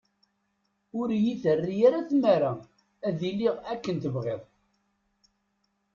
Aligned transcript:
Ur 0.99 1.07
iyi-terri 1.17 1.75
ara 1.87 2.07
tmara 2.09 2.51
ad 3.07 3.19
iliɣ 3.29 3.55
akken 3.73 3.95
tebɣiḍ. 4.03 4.41